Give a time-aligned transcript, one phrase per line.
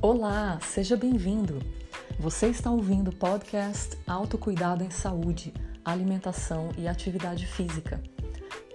[0.00, 1.60] Olá, seja bem-vindo.
[2.20, 5.52] Você está ouvindo o podcast Autocuidado em Saúde,
[5.84, 8.00] Alimentação e Atividade Física.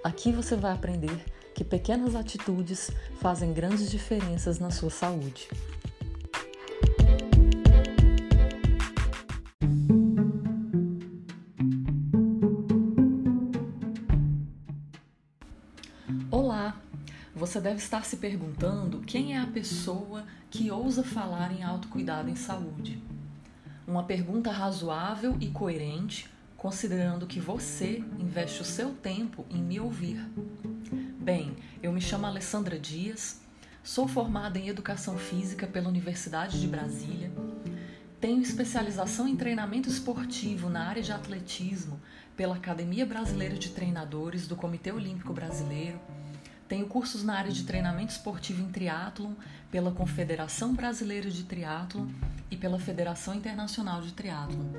[0.03, 1.23] Aqui você vai aprender
[1.55, 2.91] que pequenas atitudes
[3.21, 5.47] fazem grandes diferenças na sua saúde.
[16.29, 16.75] Olá!
[17.35, 22.35] Você deve estar se perguntando quem é a pessoa que ousa falar em autocuidado em
[22.35, 23.01] saúde.
[23.87, 30.23] Uma pergunta razoável e coerente, considerando que você investe o seu tempo em me ouvir.
[31.19, 33.41] Bem, eu me chamo Alessandra Dias,
[33.83, 37.31] sou formada em Educação Física pela Universidade de Brasília,
[38.21, 41.99] tenho especialização em treinamento esportivo na área de atletismo
[42.37, 45.99] pela Academia Brasileira de Treinadores do Comitê Olímpico Brasileiro
[46.67, 49.33] tenho cursos na área de treinamento esportivo em triatlon
[49.69, 52.07] pela Confederação Brasileira de Triatlon
[52.49, 54.71] e pela Federação Internacional de Triatlon.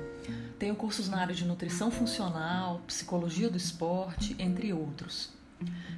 [0.57, 5.33] Tenho cursos na área de nutrição funcional, psicologia do esporte, entre outros.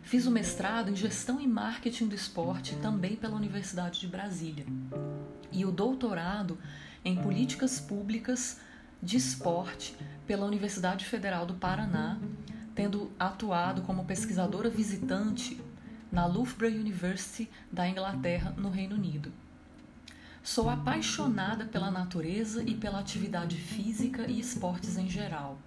[0.03, 4.65] Fiz o mestrado em gestão e marketing do esporte também pela Universidade de Brasília
[5.51, 6.57] e o doutorado
[7.03, 8.59] em políticas públicas
[9.01, 9.95] de esporte
[10.25, 12.19] pela Universidade Federal do Paraná,
[12.75, 15.59] tendo atuado como pesquisadora visitante
[16.11, 19.31] na Loughborough University da Inglaterra, no Reino Unido.
[20.43, 25.57] Sou apaixonada pela natureza e pela atividade física e esportes em geral.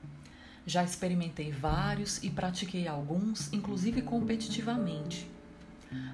[0.66, 5.30] Já experimentei vários e pratiquei alguns, inclusive competitivamente.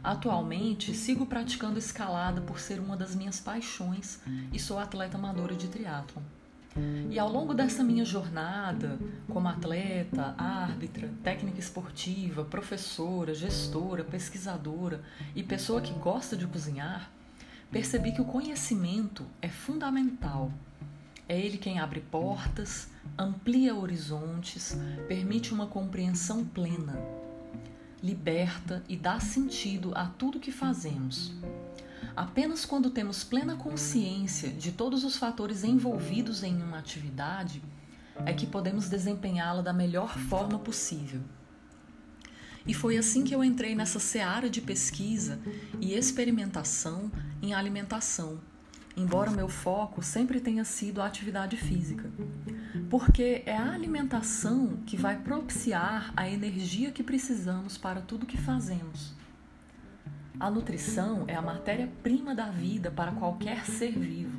[0.03, 4.21] Atualmente, sigo praticando escalada por ser uma das minhas paixões
[4.53, 6.23] e sou atleta amadora de triatlon.
[7.11, 15.03] E ao longo dessa minha jornada, como atleta, árbitra, técnica esportiva, professora, gestora, pesquisadora
[15.35, 17.11] e pessoa que gosta de cozinhar,
[17.71, 20.53] percebi que o conhecimento é fundamental.
[21.29, 24.77] É ele quem abre portas, amplia horizontes,
[25.09, 26.97] permite uma compreensão plena,
[28.03, 31.33] liberta e dá sentido a tudo que fazemos.
[32.15, 37.63] Apenas quando temos plena consciência de todos os fatores envolvidos em uma atividade
[38.25, 41.21] é que podemos desempenhá-la da melhor forma possível.
[42.67, 45.39] E foi assim que eu entrei nessa seara de pesquisa
[45.81, 48.41] e experimentação em alimentação,
[48.97, 52.11] embora meu foco sempre tenha sido a atividade física.
[52.91, 59.15] Porque é a alimentação que vai propiciar a energia que precisamos para tudo que fazemos.
[60.39, 64.39] A nutrição é a matéria-prima da vida para qualquer ser vivo.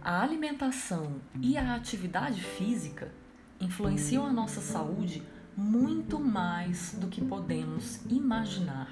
[0.00, 3.12] A alimentação e a atividade física
[3.60, 5.22] influenciam a nossa saúde
[5.54, 8.88] muito mais do que podemos imaginar.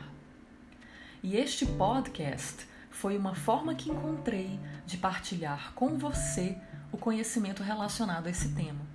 [1.22, 6.58] E este podcast foi uma forma que encontrei de partilhar com você
[6.92, 8.91] o conhecimento relacionado a esse tema.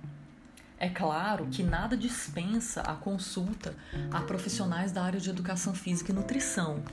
[0.80, 3.74] É claro que nada dispensa a consulta
[4.12, 6.84] a profissionais da área de educação física e nutrição,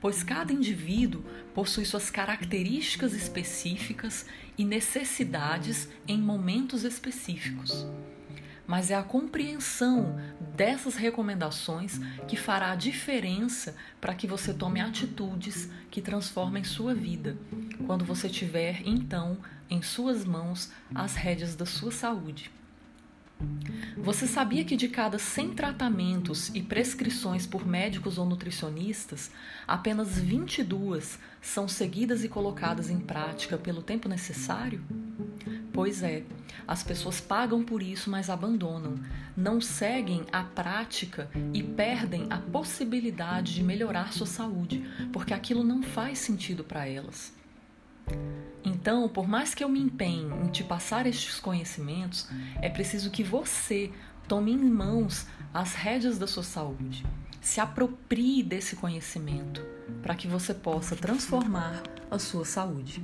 [0.00, 4.24] pois cada indivíduo possui suas características específicas
[4.56, 7.84] e necessidades em momentos específicos.
[8.68, 10.16] Mas é a compreensão
[10.54, 17.36] dessas recomendações que fará a diferença para que você tome atitudes que transformem sua vida,
[17.84, 22.50] quando você tiver então em suas mãos as rédeas da sua saúde.
[23.96, 29.30] Você sabia que de cada 100 tratamentos e prescrições por médicos ou nutricionistas,
[29.66, 34.82] apenas 22 são seguidas e colocadas em prática pelo tempo necessário?
[35.72, 36.22] Pois é,
[36.68, 38.94] as pessoas pagam por isso, mas abandonam,
[39.36, 45.82] não seguem a prática e perdem a possibilidade de melhorar sua saúde, porque aquilo não
[45.82, 47.32] faz sentido para elas.
[48.64, 52.28] Então, por mais que eu me empenhe em te passar estes conhecimentos,
[52.62, 53.92] é preciso que você
[54.26, 57.04] tome em mãos as rédeas da sua saúde.
[57.40, 59.62] Se aproprie desse conhecimento
[60.02, 63.02] para que você possa transformar a sua saúde.